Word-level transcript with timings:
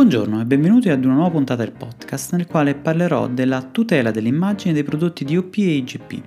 Buongiorno 0.00 0.40
e 0.40 0.46
benvenuti 0.46 0.88
ad 0.88 1.04
una 1.04 1.12
nuova 1.12 1.28
puntata 1.28 1.62
del 1.62 1.74
podcast 1.74 2.32
nel 2.32 2.46
quale 2.46 2.74
parlerò 2.74 3.28
della 3.28 3.60
tutela 3.60 4.10
dell'immagine 4.10 4.72
dei 4.72 4.82
prodotti 4.82 5.26
DOP 5.26 5.54
e 5.58 5.74
IGP. 5.74 6.22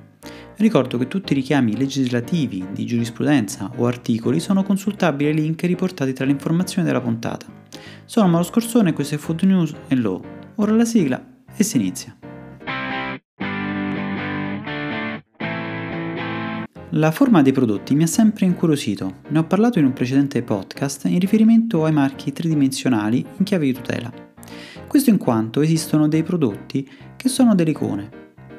Ricordo 0.57 0.99
che 0.99 1.07
tutti 1.07 1.31
i 1.31 1.35
richiami 1.35 1.75
legislativi 1.75 2.67
di 2.71 2.85
giurisprudenza 2.85 3.71
o 3.77 3.87
articoli 3.87 4.39
sono 4.39 4.61
consultabili 4.61 5.31
ai 5.31 5.35
link 5.35 5.63
riportati 5.63 6.13
tra 6.13 6.23
le 6.23 6.31
informazioni 6.33 6.85
della 6.85 7.01
puntata. 7.01 7.47
Sono 8.05 8.27
Mauro 8.27 8.45
Scorsone 8.45 8.93
questo 8.93 9.15
è 9.15 9.17
Food 9.17 9.41
News 9.41 9.73
e 9.87 9.95
Law. 9.95 10.21
Ora 10.57 10.73
la 10.73 10.85
sigla 10.85 11.19
e 11.55 11.63
si 11.63 11.77
inizia. 11.77 12.15
La 16.95 17.09
forma 17.09 17.41
dei 17.41 17.53
prodotti 17.53 17.95
mi 17.95 18.03
ha 18.03 18.07
sempre 18.07 18.45
incuriosito, 18.45 19.21
ne 19.29 19.39
ho 19.39 19.45
parlato 19.45 19.79
in 19.79 19.85
un 19.85 19.93
precedente 19.93 20.43
podcast 20.43 21.05
in 21.05 21.17
riferimento 21.17 21.85
ai 21.85 21.91
marchi 21.91 22.31
tridimensionali 22.31 23.25
in 23.37 23.43
chiave 23.43 23.65
di 23.65 23.73
tutela. 23.73 24.13
Questo 24.85 25.09
in 25.09 25.17
quanto 25.17 25.61
esistono 25.61 26.07
dei 26.07 26.21
prodotti 26.21 26.87
che 27.17 27.29
sono 27.29 27.55
delle 27.55 27.71
icone. 27.71 28.09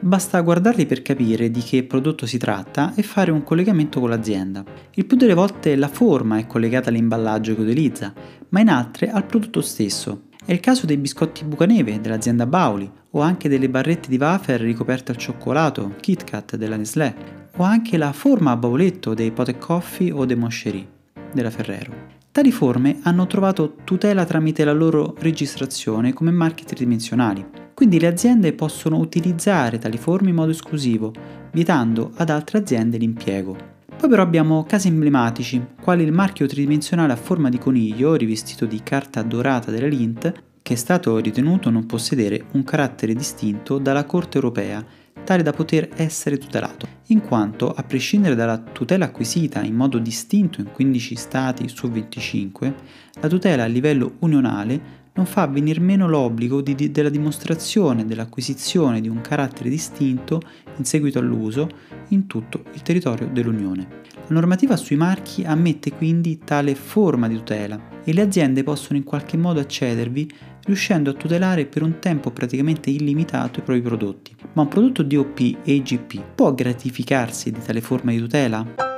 Basta 0.01 0.41
guardarli 0.41 0.85
per 0.85 1.03
capire 1.03 1.49
di 1.49 1.61
che 1.61 1.85
prodotto 1.85 2.27
si 2.27 2.37
tratta 2.37 2.93
e 2.97 3.05
fare 3.05 3.31
un 3.31 3.45
collegamento 3.45 4.01
con 4.01 4.09
l'azienda. 4.09 4.65
Il 4.95 5.07
più 5.07 5.17
delle 5.17 5.35
volte 5.35 5.77
la 5.77 5.87
forma 5.87 6.37
è 6.37 6.49
collegata 6.49 6.89
all'imballaggio 6.89 7.55
che 7.55 7.61
utilizza, 7.61 8.13
ma 8.49 8.59
in 8.59 8.69
altre 8.69 9.11
al 9.11 9.27
prodotto 9.27 9.61
stesso. 9.61 10.25
È 10.45 10.51
il 10.51 10.59
caso 10.59 10.87
dei 10.87 10.97
biscotti 10.97 11.45
Bucaneve 11.45 12.01
dell'azienda 12.01 12.47
Bauli 12.47 12.91
o 13.11 13.21
anche 13.21 13.49
delle 13.49 13.71
barrette 13.71 14.09
di 14.09 14.17
wafer 14.17 14.61
ricoperte 14.61 15.13
al 15.13 15.19
cioccolato 15.19 15.95
KitKat 16.01 16.57
della 16.57 16.77
Nestlé 16.77 17.43
o 17.57 17.63
anche 17.63 17.97
la 17.97 18.13
forma 18.13 18.51
a 18.51 18.57
bauletto 18.57 19.15
dei 19.15 19.31
Pote 19.31 19.59
Coffee 19.59 20.11
o 20.11 20.25
dei 20.25 20.37
Moncherie 20.37 20.87
della 21.33 21.51
Ferrero. 21.51 22.13
Tali 22.33 22.51
forme 22.51 22.99
hanno 23.03 23.27
trovato 23.27 23.77
tutela 23.85 24.25
tramite 24.25 24.65
la 24.65 24.73
loro 24.73 25.15
registrazione 25.19 26.13
come 26.13 26.33
marchi 26.33 26.65
tridimensionali, 26.65 27.47
quindi 27.75 28.01
le 28.01 28.09
aziende 28.09 28.53
possono 28.55 28.99
utilizzare 28.99 29.79
tali 29.79 29.99
forme 29.99 30.31
in 30.31 30.35
modo 30.35 30.51
esclusivo, 30.51 31.13
vietando 31.53 32.11
ad 32.17 32.31
altre 32.31 32.59
aziende 32.59 32.99
l'impiego. 32.99 33.57
Poi 33.97 34.09
però 34.09 34.23
abbiamo 34.23 34.65
casi 34.65 34.89
emblematici, 34.89 35.65
quali 35.81 36.03
il 36.03 36.11
marchio 36.11 36.47
tridimensionale 36.47 37.13
a 37.13 37.17
forma 37.17 37.49
di 37.49 37.59
coniglio 37.59 38.17
rivestito 38.17 38.67
di 38.67 38.83
carta 38.83 39.23
dorata 39.23 39.71
della 39.71 39.87
Lint, 39.87 40.33
che 40.61 40.75
è 40.75 40.77
stato 40.77 41.19
ritenuto 41.19 41.71
non 41.71 41.87
possedere 41.87 42.47
un 42.53 42.65
carattere 42.65 43.15
distinto 43.15 43.79
dalla 43.79 44.05
Corte 44.07 44.39
europea 44.39 44.85
tale 45.25 45.43
da 45.43 45.53
poter 45.53 45.89
essere 45.97 46.39
tutelato, 46.39 46.87
in 47.09 47.21
quanto, 47.21 47.73
a 47.73 47.83
prescindere 47.83 48.35
dalla 48.35 48.59
tutela 48.59 49.07
acquisita 49.07 49.63
in 49.63 49.75
modo 49.75 49.99
distinto 49.99 50.61
in 50.61 50.71
15 50.71 51.15
Stati 51.17 51.69
su 51.69 51.91
25, 51.91 52.75
la 53.21 53.29
tutela 53.29 53.65
a 53.65 53.67
livello 53.67 54.17
unionale 54.21 55.03
non 55.15 55.27
fa 55.27 55.47
venir 55.47 55.81
meno 55.81 56.09
l'obbligo 56.09 56.61
di, 56.61 56.75
di, 56.75 56.91
della 56.91 57.09
dimostrazione 57.09 58.05
dell'acquisizione 58.05 59.01
di 59.01 59.09
un 59.09 59.21
carattere 59.21 59.69
distinto 59.69 60.41
in 60.77 60.85
seguito 60.85 61.21
all'uso 61.21 61.69
in 62.09 62.27
tutto 62.27 62.65
il 62.73 62.83
territorio 62.83 63.29
dell'Unione. 63.29 64.03
La 64.27 64.35
normativa 64.35 64.77
sui 64.77 64.97
marchi 64.97 65.45
ammette 65.45 65.93
quindi 65.93 66.39
tale 66.39 66.75
forma 66.75 67.29
di 67.29 67.37
tutela 67.37 67.79
e 68.03 68.13
le 68.13 68.23
aziende 68.23 68.63
possono 68.65 68.99
in 68.99 69.05
qualche 69.05 69.37
modo 69.37 69.61
accedervi 69.61 70.31
riuscendo 70.65 71.11
a 71.11 71.15
tutelare 71.15 71.67
per 71.67 71.83
un 71.83 71.99
tempo 71.99 72.31
praticamente 72.31 72.91
illimitato 72.91 73.61
i 73.61 73.63
propri 73.63 73.83
prodotti. 73.83 74.35
Ma 74.53 74.63
un 74.63 74.69
prodotto 74.69 75.03
DOP 75.03 75.39
e 75.39 75.75
IGP 75.75 76.21
può 76.35 76.55
gratificarsi 76.55 77.51
di 77.51 77.61
tale 77.61 77.81
forma 77.81 78.11
di 78.11 78.19
tutela? 78.19 78.94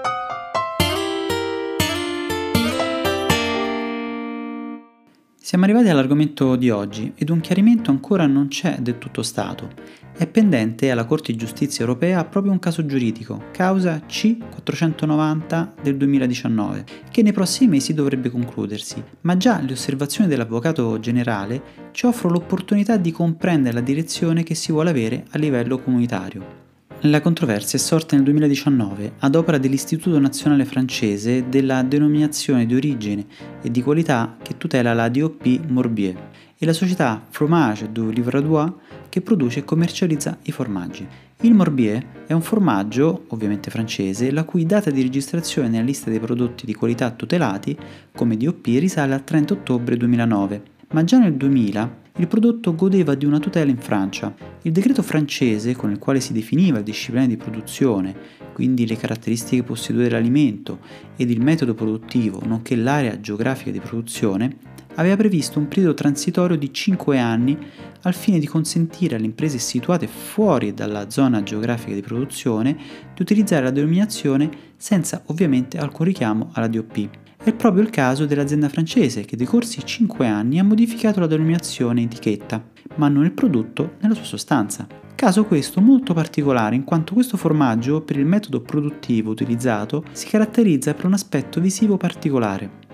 Siamo 5.47 5.63
arrivati 5.63 5.89
all'argomento 5.89 6.57
di 6.57 6.71
oggi 6.71 7.13
ed 7.15 7.31
un 7.31 7.39
chiarimento 7.39 7.93
ancora 7.93 8.27
non 8.27 8.49
c'è 8.49 8.79
del 8.81 8.99
tutto 8.99 9.23
stato. 9.23 9.71
È 10.13 10.27
pendente 10.27 10.91
alla 10.91 11.05
Corte 11.05 11.31
di 11.31 11.39
Giustizia 11.39 11.85
europea 11.85 12.25
proprio 12.25 12.51
un 12.51 12.59
caso 12.59 12.85
giuridico, 12.85 13.45
causa 13.53 14.03
C490 14.09 15.75
del 15.81 15.99
2019, 15.99 16.85
che 17.13 17.23
nei 17.23 17.31
prossimi 17.31 17.71
mesi 17.71 17.95
dovrebbe 17.95 18.29
concludersi, 18.29 19.01
ma 19.21 19.37
già 19.37 19.61
le 19.61 19.75
osservazioni 19.75 20.29
dell'Avvocato 20.29 20.99
generale 20.99 21.63
ci 21.93 22.07
offrono 22.07 22.35
l'opportunità 22.35 22.97
di 22.97 23.13
comprendere 23.13 23.75
la 23.75 23.83
direzione 23.83 24.43
che 24.43 24.57
si 24.57 24.73
vuole 24.73 24.91
avere 24.91 25.27
a 25.31 25.39
livello 25.39 25.79
comunitario. 25.79 26.66
La 27.03 27.21
controversia 27.21 27.79
è 27.79 27.81
sorta 27.81 28.17
nel 28.17 28.25
2019 28.25 29.17
ad 29.19 29.35
opera 29.35 29.59
dell'Istituto 29.59 30.19
Nazionale 30.19 30.65
Francese 30.65 31.47
della 31.47 31.83
denominazione 31.83 32.65
di 32.65 32.75
origine 32.75 33.27
e 33.61 33.71
di 33.71 33.83
qualità 33.83 34.39
che 34.43 34.57
tutela 34.57 34.95
la 34.95 35.11
DOP 35.11 35.61
Morbier 35.69 36.31
e 36.57 36.65
la 36.65 36.73
società 36.73 37.23
Fromage 37.29 37.93
du 37.93 38.09
Livradois 38.09 38.73
che 39.11 39.21
produce 39.21 39.61
e 39.61 39.65
commercializza 39.65 40.39
i 40.45 40.53
formaggi. 40.53 41.07
Il 41.43 41.53
Morbier 41.53 42.25
è 42.27 42.33
un 42.33 42.41
formaggio, 42.41 43.27
ovviamente 43.29 43.71
francese, 43.71 44.33
la 44.33 44.45
cui 44.45 44.65
data 44.65 44.91
di 44.91 45.03
registrazione 45.03 45.69
nella 45.69 45.85
lista 45.85 46.09
dei 46.09 46.19
prodotti 46.19 46.65
di 46.65 46.75
qualità 46.75 47.11
tutelati 47.11 47.77
come 48.15 48.39
DOP 48.39 48.65
risale 48.65 49.13
al 49.13 49.23
30 49.23 49.53
ottobre 49.53 49.99
2009, 49.99 50.63
ma 50.93 51.05
già 51.05 51.19
nel 51.19 51.35
2000 51.35 52.05
il 52.19 52.27
prodotto 52.27 52.75
godeva 52.75 53.15
di 53.15 53.27
una 53.27 53.39
tutela 53.39 53.71
in 53.71 53.77
Francia. 53.77 54.35
Il 54.67 54.73
decreto 54.73 55.05
francese, 55.05 55.77
con 55.77 55.93
il 55.93 56.01
quale 56.01 56.19
si 56.19 56.33
definiva 56.33 56.79
il 56.79 56.85
disciplinare 56.85 57.29
di 57.29 57.37
produzione, 57.37 58.13
quindi 58.53 58.85
le 58.85 58.97
caratteristiche 58.97 59.63
possedute 59.63 60.09
dell'alimento 60.09 60.81
ed 61.15 61.31
il 61.31 61.41
metodo 61.41 61.73
produttivo, 61.73 62.43
nonché 62.45 62.75
l'area 62.75 63.21
geografica 63.21 63.71
di 63.71 63.79
produzione, 63.79 64.57
aveva 64.97 65.15
previsto 65.15 65.61
un 65.61 65.69
periodo 65.69 65.95
transitorio 65.95 66.57
di 66.57 66.75
5 66.75 67.17
anni 67.17 67.57
al 68.03 68.15
fine 68.15 68.41
di 68.41 68.47
consentire 68.49 69.15
alle 69.15 69.27
imprese 69.27 69.59
situate 69.59 70.09
fuori 70.09 70.75
dalla 70.75 71.11
zona 71.11 71.45
geografica 71.45 71.95
di 71.95 72.03
produzione 72.03 72.77
di 73.15 73.23
utilizzare 73.23 73.63
la 73.63 73.71
denominazione 73.71 74.51
senza 74.77 75.23
ovviamente 75.27 75.79
alcun 75.79 76.07
richiamo 76.07 76.51
alla 76.55 76.67
DOP. 76.67 77.09
È 77.41 77.53
proprio 77.55 77.85
il 77.85 77.91
caso 77.91 78.27
dell'azienda 78.27 78.69
francese 78.69 79.25
che 79.25 79.37
decorsi 79.37 79.85
5 79.85 80.27
anni 80.27 80.59
ha 80.59 80.65
modificato 80.65 81.21
la 81.21 81.29
denominazione 81.29 82.03
etichetta, 82.03 82.75
ma 82.97 83.09
non 83.09 83.25
il 83.25 83.33
prodotto 83.33 83.95
nella 84.01 84.15
sua 84.15 84.25
sostanza. 84.25 84.87
Caso 85.15 85.47
questo 85.47 85.81
molto 85.81 86.13
particolare 86.13 86.77
in 86.77 86.85
quanto 86.85 87.15
questo 87.15 87.37
formaggio, 87.39 88.03
per 88.03 88.19
il 88.19 88.27
metodo 88.27 88.61
produttivo 88.61 89.31
utilizzato, 89.31 90.05
si 90.13 90.29
caratterizza 90.29 90.93
per 90.93 91.07
un 91.07 91.15
aspetto 91.15 91.59
visivo 91.61 91.97
particolare. 91.97 92.85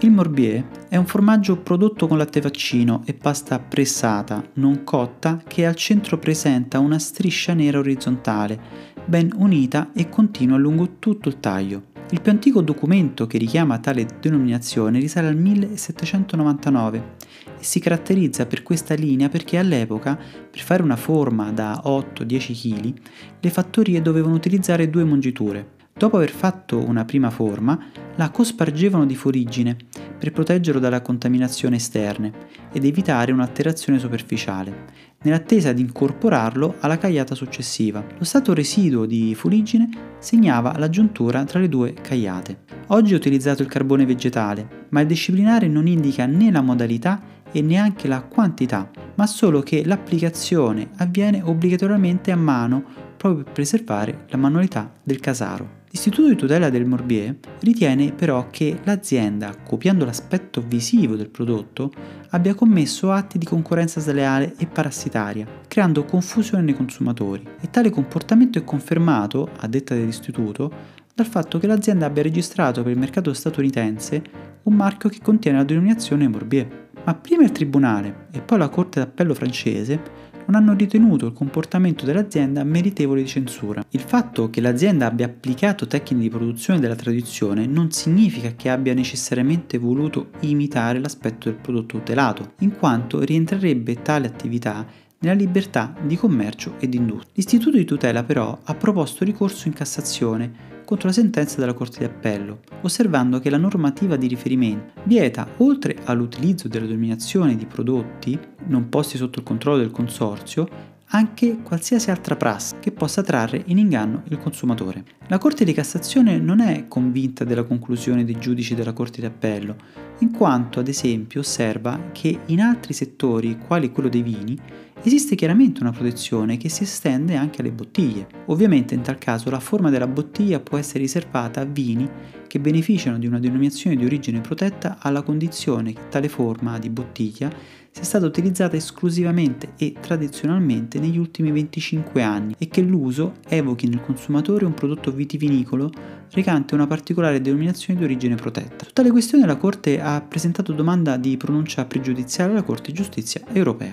Il 0.00 0.10
Morbier 0.10 0.66
è 0.88 0.96
un 0.96 1.06
formaggio 1.06 1.58
prodotto 1.58 2.08
con 2.08 2.18
latte 2.18 2.40
vaccino 2.40 3.02
e 3.04 3.14
pasta 3.14 3.60
pressata, 3.60 4.42
non 4.54 4.82
cotta, 4.82 5.40
che 5.46 5.64
al 5.64 5.76
centro 5.76 6.18
presenta 6.18 6.80
una 6.80 6.98
striscia 6.98 7.54
nera 7.54 7.78
orizzontale, 7.78 8.58
ben 9.04 9.32
unita 9.36 9.90
e 9.94 10.08
continua 10.08 10.58
lungo 10.58 10.98
tutto 10.98 11.28
il 11.28 11.38
taglio. 11.38 11.90
Il 12.10 12.20
più 12.20 12.32
antico 12.32 12.60
documento 12.60 13.26
che 13.26 13.38
richiama 13.38 13.78
tale 13.78 14.06
denominazione 14.20 14.98
risale 14.98 15.28
al 15.28 15.36
1799 15.36 17.02
e 17.41 17.41
si 17.62 17.80
caratterizza 17.80 18.46
per 18.46 18.62
questa 18.62 18.94
linea 18.94 19.28
perché 19.28 19.58
all'epoca, 19.58 20.16
per 20.16 20.60
fare 20.60 20.82
una 20.82 20.96
forma 20.96 21.50
da 21.52 21.82
8-10 21.84 22.52
kg, 22.52 22.94
le 23.40 23.50
fattorie 23.50 24.02
dovevano 24.02 24.34
utilizzare 24.34 24.90
due 24.90 25.04
mungiture. 25.04 25.80
Dopo 25.94 26.16
aver 26.16 26.30
fatto 26.30 26.78
una 26.78 27.04
prima 27.04 27.30
forma, 27.30 27.78
la 28.16 28.30
cospargevano 28.30 29.06
di 29.06 29.14
forigine 29.14 29.76
per 30.18 30.32
proteggerlo 30.32 30.80
dalla 30.80 31.02
contaminazione 31.02 31.76
esterne 31.76 32.32
ed 32.72 32.84
evitare 32.84 33.32
un'alterazione 33.32 33.98
superficiale 33.98 35.10
nell'attesa 35.22 35.72
di 35.72 35.82
incorporarlo 35.82 36.76
alla 36.80 36.98
cagliata 36.98 37.34
successiva. 37.34 38.04
Lo 38.18 38.24
stato 38.24 38.54
residuo 38.54 39.06
di 39.06 39.34
fuliggine 39.34 39.88
segnava 40.18 40.76
la 40.78 40.88
giuntura 40.88 41.44
tra 41.44 41.60
le 41.60 41.68
due 41.68 41.94
cagliate. 41.94 42.64
Oggi 42.88 43.12
è 43.12 43.16
utilizzato 43.16 43.62
il 43.62 43.68
carbone 43.68 44.04
vegetale, 44.04 44.86
ma 44.90 45.00
il 45.00 45.06
disciplinare 45.06 45.68
non 45.68 45.86
indica 45.86 46.26
né 46.26 46.50
la 46.50 46.60
modalità 46.60 47.20
e 47.52 47.62
neanche 47.62 48.08
la 48.08 48.22
quantità, 48.22 48.90
ma 49.14 49.26
solo 49.26 49.60
che 49.60 49.84
l'applicazione 49.84 50.90
avviene 50.96 51.42
obbligatoriamente 51.42 52.32
a 52.32 52.36
mano 52.36 52.82
proprio 53.16 53.44
per 53.44 53.52
preservare 53.52 54.24
la 54.28 54.36
manualità 54.36 54.92
del 55.02 55.20
casaro. 55.20 55.80
L'Istituto 55.90 56.28
di 56.28 56.36
tutela 56.36 56.70
del 56.70 56.86
Morbier 56.86 57.36
ritiene 57.60 58.12
però 58.12 58.48
che 58.50 58.80
l'azienda, 58.84 59.54
copiando 59.62 60.06
l'aspetto 60.06 60.64
visivo 60.66 61.16
del 61.16 61.28
prodotto, 61.28 61.92
abbia 62.30 62.54
commesso 62.54 63.12
atti 63.12 63.36
di 63.36 63.44
concorrenza 63.44 64.00
sleale 64.00 64.54
e 64.56 64.66
parassitaria, 64.66 65.46
creando 65.68 66.04
confusione 66.04 66.64
nei 66.64 66.74
consumatori. 66.74 67.46
E 67.60 67.68
tale 67.68 67.90
comportamento 67.90 68.58
è 68.58 68.64
confermato, 68.64 69.50
a 69.58 69.66
detta 69.66 69.94
dell'istituto, 69.94 70.72
dal 71.14 71.26
fatto 71.26 71.58
che 71.58 71.66
l'azienda 71.66 72.06
abbia 72.06 72.22
registrato 72.22 72.82
per 72.82 72.92
il 72.92 72.98
mercato 72.98 73.34
statunitense 73.34 74.22
un 74.62 74.74
marchio 74.74 75.10
che 75.10 75.20
contiene 75.22 75.58
la 75.58 75.64
denominazione 75.64 76.26
Morbier. 76.26 76.88
Ma 77.04 77.14
prima 77.14 77.42
il 77.42 77.52
tribunale 77.52 78.28
e 78.30 78.40
poi 78.40 78.58
la 78.58 78.68
Corte 78.68 79.00
d'Appello 79.00 79.34
francese 79.34 80.30
non 80.46 80.54
hanno 80.54 80.74
ritenuto 80.74 81.26
il 81.26 81.32
comportamento 81.32 82.04
dell'azienda 82.04 82.64
meritevole 82.64 83.22
di 83.22 83.28
censura. 83.28 83.84
Il 83.90 84.00
fatto 84.00 84.50
che 84.50 84.60
l'azienda 84.60 85.06
abbia 85.06 85.26
applicato 85.26 85.86
tecniche 85.86 86.22
di 86.22 86.30
produzione 86.30 86.80
della 86.80 86.94
tradizione 86.94 87.66
non 87.66 87.90
significa 87.90 88.52
che 88.54 88.68
abbia 88.68 88.94
necessariamente 88.94 89.78
voluto 89.78 90.30
imitare 90.40 90.98
l'aspetto 90.98 91.48
del 91.48 91.58
prodotto 91.58 91.98
tutelato, 91.98 92.52
in 92.60 92.76
quanto 92.76 93.20
rientrerebbe 93.20 94.02
tale 94.02 94.26
attività 94.26 94.86
nella 95.18 95.34
libertà 95.34 95.94
di 96.04 96.16
commercio 96.16 96.74
e 96.78 96.88
di 96.88 96.96
industria. 96.96 97.32
L'istituto 97.34 97.76
di 97.76 97.84
tutela 97.84 98.24
però 98.24 98.58
ha 98.62 98.74
proposto 98.74 99.24
ricorso 99.24 99.68
in 99.68 99.74
Cassazione 99.74 100.71
contro 100.84 101.08
la 101.08 101.14
sentenza 101.14 101.58
della 101.58 101.74
Corte 101.74 101.98
di 101.98 102.04
Appello, 102.04 102.60
osservando 102.82 103.38
che 103.40 103.50
la 103.50 103.56
normativa 103.56 104.16
di 104.16 104.26
riferimento 104.26 105.00
vieta, 105.04 105.46
oltre 105.58 105.96
all'utilizzo 106.04 106.68
della 106.68 106.86
denominazione 106.86 107.56
di 107.56 107.66
prodotti 107.66 108.38
non 108.66 108.88
posti 108.88 109.16
sotto 109.16 109.38
il 109.38 109.44
controllo 109.44 109.78
del 109.78 109.90
consorzio, 109.90 110.91
anche 111.14 111.58
qualsiasi 111.62 112.10
altra 112.10 112.36
prassi 112.36 112.76
che 112.80 112.90
possa 112.90 113.22
trarre 113.22 113.62
in 113.66 113.78
inganno 113.78 114.22
il 114.28 114.38
consumatore. 114.38 115.04
La 115.28 115.38
Corte 115.38 115.64
di 115.64 115.72
Cassazione 115.72 116.38
non 116.38 116.60
è 116.60 116.88
convinta 116.88 117.44
della 117.44 117.64
conclusione 117.64 118.24
dei 118.24 118.38
giudici 118.38 118.74
della 118.74 118.92
Corte 118.92 119.20
di 119.20 119.26
Appello, 119.26 119.76
in 120.18 120.30
quanto 120.30 120.80
ad 120.80 120.88
esempio 120.88 121.40
osserva 121.40 122.10
che 122.12 122.40
in 122.46 122.60
altri 122.60 122.94
settori, 122.94 123.58
quali 123.58 123.90
quello 123.90 124.08
dei 124.08 124.22
vini, 124.22 124.56
esiste 125.02 125.34
chiaramente 125.34 125.82
una 125.82 125.90
protezione 125.90 126.56
che 126.56 126.68
si 126.68 126.84
estende 126.84 127.36
anche 127.36 127.60
alle 127.60 127.72
bottiglie. 127.72 128.26
Ovviamente 128.46 128.94
in 128.94 129.02
tal 129.02 129.18
caso 129.18 129.50
la 129.50 129.60
forma 129.60 129.90
della 129.90 130.06
bottiglia 130.06 130.60
può 130.60 130.78
essere 130.78 131.00
riservata 131.00 131.60
a 131.60 131.64
vini 131.64 132.08
che 132.46 132.60
beneficiano 132.60 133.18
di 133.18 133.26
una 133.26 133.38
denominazione 133.38 133.96
di 133.96 134.04
origine 134.04 134.40
protetta 134.40 134.98
alla 135.00 135.22
condizione 135.22 135.92
che 135.92 136.08
tale 136.08 136.28
forma 136.28 136.78
di 136.78 136.88
bottiglia 136.88 137.50
sia 137.92 138.04
stata 138.04 138.24
utilizzata 138.24 138.74
esclusivamente 138.74 139.74
e 139.76 139.94
tradizionalmente 140.00 140.98
negli 140.98 141.18
ultimi 141.18 141.52
25 141.52 142.22
anni 142.22 142.54
e 142.58 142.68
che 142.68 142.80
l'uso 142.80 143.34
evochi 143.48 143.86
nel 143.86 144.00
consumatore 144.00 144.64
un 144.64 144.72
prodotto 144.72 145.12
vitivinicolo 145.12 145.90
recante 146.30 146.74
una 146.74 146.86
particolare 146.86 147.42
denominazione 147.42 147.98
di 147.98 148.04
origine 148.04 148.34
protetta. 148.34 148.86
Su 148.86 148.92
tale 148.92 149.10
questione 149.10 149.44
la 149.46 149.56
Corte 149.56 150.00
ha 150.00 150.22
presentato 150.22 150.72
domanda 150.72 151.18
di 151.18 151.36
pronuncia 151.36 151.84
pregiudiziale 151.84 152.52
alla 152.52 152.62
Corte 152.62 152.90
di 152.90 152.96
Giustizia 152.96 153.42
europea. 153.52 153.90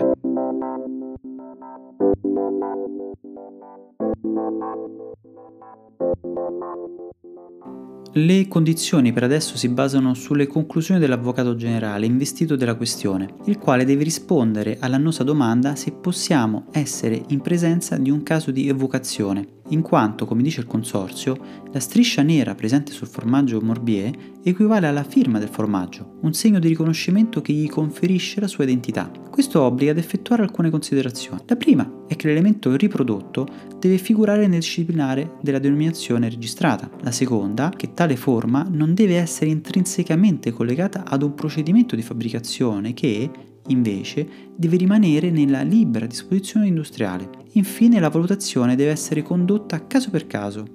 Le 8.26 8.50
condizioni 8.50 9.14
per 9.14 9.24
adesso 9.24 9.56
si 9.56 9.70
basano 9.70 10.14
sulle 10.14 10.46
conclusioni 10.46 11.00
dell'Avvocato 11.00 11.56
generale 11.56 12.06
investito 12.06 12.58
della 12.58 12.76
questione, 12.76 13.36
il 13.46 13.58
quale 13.58 13.86
deve 13.86 14.04
rispondere 14.04 14.76
all'annosa 14.82 15.24
domanda 15.24 15.78
se 15.78 15.94
possiamo 15.94 16.66
essere 16.72 17.24
in 17.30 17.40
presenza 17.40 17.96
di 17.96 18.10
un 18.10 18.22
caso 18.22 18.52
di 18.52 18.68
evocazione, 18.68 19.59
in 19.70 19.82
quanto, 19.82 20.26
come 20.26 20.42
dice 20.42 20.62
il 20.62 20.68
consorzio, 20.68 21.38
la 21.72 21.80
striscia 21.80 22.22
nera 22.22 22.56
presente 22.56 22.92
sul 22.92 23.08
formaggio 23.08 23.62
Morbier 23.62 24.12
equivale 24.44 24.88
alla 24.88 25.04
firma 25.04 25.40
del 25.40 25.50
formaggio, 25.50 26.18
un 26.22 26.34
segno 26.34 26.60
di 26.60 26.68
riconoscimento 26.68 27.42
che 27.42 27.54
gli 27.54 27.68
conferisce 27.68 28.40
la 28.40 28.48
sua 28.48 28.64
identità. 28.64 29.12
Questo 29.30 29.62
obbliga 29.62 29.92
ad 29.92 29.98
effettuare 29.98 30.44
alcune 30.44 30.70
considerazioni. 30.70 31.42
La 31.46 31.56
prima 31.56 31.90
è 32.08 32.16
che 32.16 32.28
l'elemento 32.28 32.76
riprodotto 32.76 33.48
deve 33.80 33.98
figurare 33.98 34.48
nel 34.48 34.60
disciplinare 34.60 35.36
della 35.42 35.60
denominazione 35.60 36.30
registrata. 36.30 36.90
La 37.02 37.12
seconda, 37.12 37.70
che 37.70 37.94
tale 37.94 38.16
forma 38.16 38.68
non 38.70 38.94
deve 38.94 39.18
essere 39.18 39.50
intrinsecamente 39.50 40.52
collegata 40.52 41.04
ad 41.06 41.22
un 41.22 41.34
procedimento 41.36 41.96
di 41.96 42.02
fabbricazione 42.02 42.94
che, 42.94 43.30
invece, 43.68 44.28
deve 44.56 44.78
rimanere 44.78 45.30
nella 45.30 45.62
libera 45.62 46.06
disposizione 46.06 46.68
industriale. 46.68 47.30
Infine, 47.54 48.00
la 48.00 48.10
valutazione 48.10 48.76
deve 48.76 48.92
essere 48.92 49.22
condotta 49.22 49.88
caso 49.88 50.10
per 50.10 50.28
caso, 50.28 50.66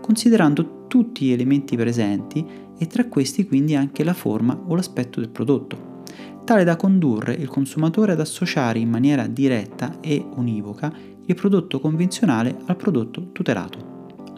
considerando 0.00 0.86
tutti 0.86 1.26
gli 1.26 1.32
elementi 1.32 1.76
presenti 1.76 2.44
e 2.78 2.86
tra 2.86 3.06
questi 3.06 3.46
quindi 3.46 3.74
anche 3.74 4.04
la 4.04 4.14
forma 4.14 4.58
o 4.66 4.74
l'aspetto 4.74 5.20
del 5.20 5.30
prodotto 5.30 5.96
tale 6.48 6.64
da 6.64 6.76
condurre 6.76 7.34
il 7.34 7.46
consumatore 7.46 8.12
ad 8.12 8.20
associare 8.20 8.78
in 8.78 8.88
maniera 8.88 9.26
diretta 9.26 10.00
e 10.00 10.24
univoca 10.36 10.90
il 11.26 11.34
prodotto 11.34 11.78
convenzionale 11.78 12.56
al 12.64 12.76
prodotto 12.76 13.32
tutelato. 13.32 13.87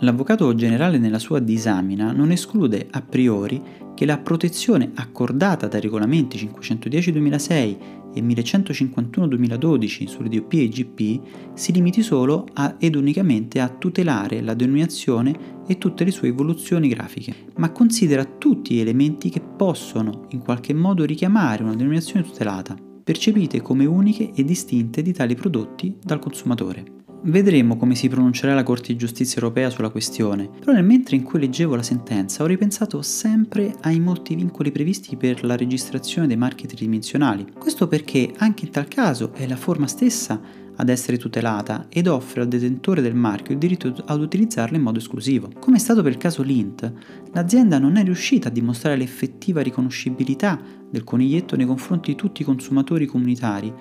L'avvocato 0.02 0.54
generale 0.54 0.96
nella 0.96 1.18
sua 1.18 1.40
disamina 1.40 2.10
non 2.12 2.30
esclude 2.30 2.86
a 2.90 3.02
priori 3.02 3.60
che 3.94 4.06
la 4.06 4.16
protezione 4.16 4.92
accordata 4.94 5.66
dai 5.66 5.82
regolamenti 5.82 6.38
510-2006 6.38 7.76
e 8.14 8.22
1151-2012 8.22 10.06
sulle 10.06 10.30
DOP 10.30 10.52
e 10.54 10.68
GP 10.68 11.20
si 11.52 11.72
limiti 11.72 12.02
solo 12.02 12.46
a, 12.54 12.76
ed 12.78 12.96
unicamente 12.96 13.60
a 13.60 13.68
tutelare 13.68 14.40
la 14.40 14.54
denominazione 14.54 15.58
e 15.66 15.76
tutte 15.76 16.04
le 16.04 16.12
sue 16.12 16.28
evoluzioni 16.28 16.88
grafiche, 16.88 17.34
ma 17.56 17.70
considera 17.70 18.24
tutti 18.24 18.76
gli 18.76 18.80
elementi 18.80 19.28
che 19.28 19.42
possono 19.42 20.28
in 20.30 20.40
qualche 20.40 20.72
modo 20.72 21.04
richiamare 21.04 21.62
una 21.62 21.74
denominazione 21.74 22.24
tutelata, 22.24 22.74
percepite 23.04 23.60
come 23.60 23.84
uniche 23.84 24.30
e 24.34 24.44
distinte 24.44 25.02
di 25.02 25.12
tali 25.12 25.34
prodotti 25.34 25.94
dal 26.02 26.18
consumatore. 26.18 26.99
Vedremo 27.22 27.76
come 27.76 27.94
si 27.94 28.08
pronuncerà 28.08 28.54
la 28.54 28.62
Corte 28.62 28.92
di 28.92 28.98
Giustizia 28.98 29.42
europea 29.42 29.68
sulla 29.68 29.90
questione, 29.90 30.48
però 30.58 30.72
nel 30.72 30.84
mentre 30.84 31.16
in 31.16 31.22
cui 31.22 31.38
leggevo 31.38 31.76
la 31.76 31.82
sentenza 31.82 32.42
ho 32.42 32.46
ripensato 32.46 33.02
sempre 33.02 33.74
ai 33.82 34.00
molti 34.00 34.34
vincoli 34.34 34.72
previsti 34.72 35.16
per 35.16 35.44
la 35.44 35.54
registrazione 35.54 36.26
dei 36.26 36.38
marchi 36.38 36.66
tridimensionali. 36.66 37.46
Questo 37.58 37.88
perché 37.88 38.32
anche 38.38 38.64
in 38.64 38.70
tal 38.70 38.88
caso 38.88 39.34
è 39.34 39.46
la 39.46 39.56
forma 39.56 39.86
stessa 39.86 40.40
ad 40.76 40.88
essere 40.88 41.18
tutelata 41.18 41.88
ed 41.90 42.06
offre 42.06 42.40
al 42.40 42.48
detentore 42.48 43.02
del 43.02 43.14
marchio 43.14 43.52
il 43.52 43.60
diritto 43.60 43.94
ad 44.06 44.20
utilizzarla 44.20 44.78
in 44.78 44.82
modo 44.82 44.98
esclusivo. 44.98 45.50
Come 45.60 45.76
è 45.76 45.80
stato 45.80 46.02
per 46.02 46.12
il 46.12 46.18
caso 46.18 46.42
Lint, 46.42 46.90
l'azienda 47.32 47.78
non 47.78 47.96
è 47.96 48.02
riuscita 48.02 48.48
a 48.48 48.50
dimostrare 48.50 48.96
l'effettiva 48.96 49.60
riconoscibilità 49.60 50.58
del 50.90 51.04
coniglietto 51.04 51.54
nei 51.54 51.66
confronti 51.66 52.12
di 52.12 52.16
tutti 52.16 52.40
i 52.40 52.46
consumatori 52.46 53.04
comunitari 53.04 53.72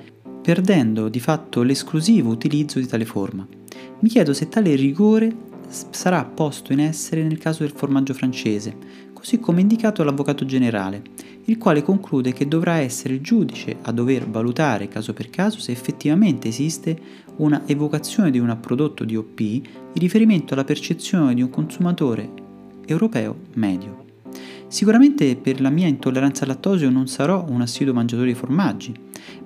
perdendo 0.41 1.09
di 1.09 1.19
fatto 1.19 1.61
l'esclusivo 1.61 2.29
utilizzo 2.29 2.79
di 2.79 2.87
tale 2.87 3.05
forma. 3.05 3.47
Mi 3.99 4.09
chiedo 4.09 4.33
se 4.33 4.47
tale 4.47 4.75
rigore 4.75 5.47
sarà 5.69 6.23
posto 6.23 6.73
in 6.73 6.79
essere 6.79 7.23
nel 7.23 7.37
caso 7.37 7.63
del 7.63 7.73
formaggio 7.75 8.13
francese, 8.13 8.75
così 9.13 9.39
come 9.39 9.61
indicato 9.61 10.01
dall'Avvocato 10.01 10.45
generale, 10.45 11.01
il 11.45 11.57
quale 11.57 11.83
conclude 11.83 12.31
che 12.31 12.47
dovrà 12.47 12.75
essere 12.75 13.15
il 13.15 13.21
giudice 13.21 13.77
a 13.81 13.91
dover 13.91 14.29
valutare 14.29 14.87
caso 14.87 15.13
per 15.13 15.29
caso 15.29 15.59
se 15.59 15.71
effettivamente 15.71 16.47
esiste 16.47 16.97
una 17.37 17.63
evocazione 17.65 18.31
di 18.31 18.39
un 18.39 18.55
prodotto 18.59 19.03
DOP 19.03 19.39
in 19.39 19.63
riferimento 19.93 20.53
alla 20.53 20.63
percezione 20.63 21.33
di 21.33 21.41
un 21.41 21.49
consumatore 21.49 22.29
europeo 22.85 23.35
medio. 23.55 24.05
Sicuramente 24.67 25.35
per 25.35 25.61
la 25.61 25.69
mia 25.69 25.87
intolleranza 25.87 26.43
al 26.43 26.49
lattosio 26.49 26.89
non 26.89 27.07
sarò 27.07 27.45
un 27.49 27.61
assiduo 27.61 27.93
mangiatore 27.93 28.29
di 28.29 28.35
formaggi, 28.35 28.93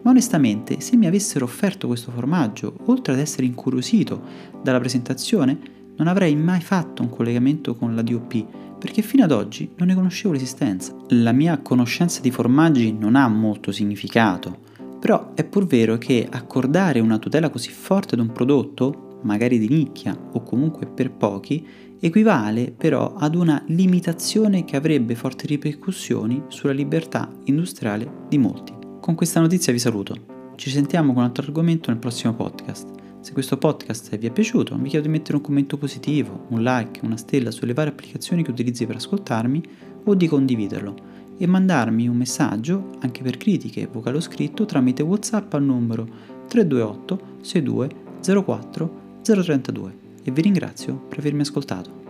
ma 0.02 0.12
onestamente 0.12 0.80
se 0.80 0.96
mi 0.96 1.08
avessero 1.08 1.46
offerto 1.46 1.88
questo 1.88 2.12
formaggio, 2.12 2.76
oltre 2.86 3.14
ad 3.14 3.20
essere 3.20 3.46
incuriosito 3.46 4.22
dalla 4.62 4.80
presentazione, 4.80 5.58
non 5.96 6.08
avrei 6.08 6.36
mai 6.36 6.62
fatto 6.62 7.02
un 7.02 7.10
collegamento 7.10 7.76
con 7.76 7.96
la 7.96 8.02
DOP, 8.02 8.46
perché 8.80 9.02
fino 9.02 9.24
ad 9.24 9.32
oggi 9.32 9.72
non 9.78 9.88
ne 9.88 9.96
conoscevo 9.96 10.34
l'esistenza. 10.34 10.94
La 11.10 11.32
mia 11.32 11.60
conoscenza 11.60 12.20
di 12.20 12.32
formaggi 12.32 12.92
non 12.92 13.16
ha 13.16 13.28
molto 13.28 13.72
significato, 13.72 14.60
però 15.00 15.34
è 15.34 15.44
pur 15.44 15.66
vero 15.66 15.98
che 15.98 16.28
accordare 16.30 17.00
una 17.00 17.18
tutela 17.18 17.50
così 17.50 17.70
forte 17.70 18.16
ad 18.16 18.22
un 18.22 18.32
prodotto, 18.32 19.20
magari 19.24 19.58
di 19.58 19.70
nicchia 19.70 20.18
o 20.34 20.44
comunque 20.44 20.86
per 20.86 21.12
pochi, 21.12 21.66
equivale 22.00 22.74
però 22.76 23.14
ad 23.16 23.36
una 23.36 23.64
limitazione 23.68 24.66
che 24.66 24.76
avrebbe 24.76 25.16
forti 25.16 25.48
ripercussioni 25.48 26.44
sulla 26.48 26.74
libertà 26.74 27.30
industriale 27.46 28.26
di 28.28 28.38
molti. 28.38 28.83
Con 29.04 29.16
questa 29.16 29.42
notizia 29.42 29.74
vi 29.74 29.80
saluto. 29.80 30.16
Ci 30.56 30.70
sentiamo 30.70 31.12
con 31.12 31.24
un 31.24 31.28
altro 31.28 31.44
argomento 31.44 31.92
nel 31.92 32.00
prossimo 32.00 32.34
podcast. 32.36 32.88
Se 33.20 33.34
questo 33.34 33.58
podcast 33.58 34.18
vi 34.18 34.28
è 34.28 34.32
piaciuto, 34.32 34.78
vi 34.78 34.88
chiedo 34.88 35.08
di 35.08 35.12
mettere 35.12 35.36
un 35.36 35.44
commento 35.44 35.76
positivo, 35.76 36.46
un 36.52 36.64
like, 36.64 37.02
una 37.04 37.18
stella 37.18 37.52
sulle 37.52 37.74
varie 37.74 37.92
applicazioni 37.92 38.44
che 38.44 38.52
utilizzi 38.52 38.86
per 38.86 38.96
ascoltarmi 38.96 39.62
o 40.06 40.16
di 40.16 40.26
condividerlo 40.26 40.96
e 41.38 41.46
mandarmi 41.46 42.08
un 42.08 42.16
messaggio, 42.16 42.92
anche 43.02 43.24
per 43.24 43.36
critiche, 43.36 43.90
vocale 43.92 44.16
o 44.16 44.22
scritto, 44.22 44.64
tramite 44.64 45.04
WhatsApp 45.04 45.54
al 45.54 45.64
numero 45.64 46.08
328 46.48 47.40
62 47.42 47.90
04 48.42 49.02
032 49.22 49.98
e 50.24 50.32
vi 50.32 50.42
ringrazio 50.42 50.96
per 51.10 51.20
avermi 51.20 51.42
ascoltato. 51.42 52.03